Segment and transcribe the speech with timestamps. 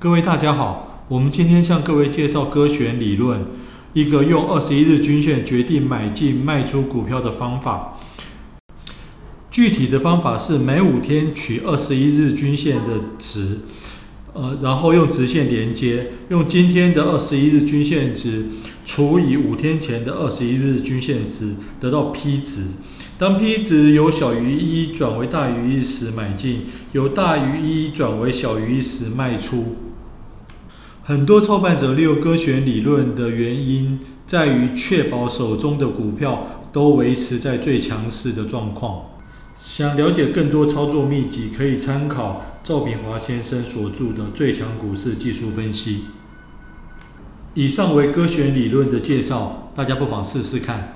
[0.00, 3.40] 各位大家好，我们今天向各位介绍歌选理论，
[3.94, 7.98] 一个用二十一日均线决定买进卖出股票的方法。
[9.50, 13.58] 具体的方法是每五天取二十一日均线的值，
[14.34, 18.46] 呃，然后用直线连接，用今天的二十一日均线值
[18.84, 22.66] 除以五天前的二十一日均线值，得到 P 值。
[23.18, 29.76] 当 P 值由小于一转为大于一时买进，由大于一转为小于一时卖出。
[31.02, 39.06] 很多操盘者利用歌选理论的原因，在于确保手中的股票都维持在最强势的状况。
[39.58, 45.96] 想了解更多操作秘籍，可以参考赵炳华先生所著的《最强股市技术分析》。
[47.54, 50.94] 以上为歌选理论的介绍，大家不妨试试看。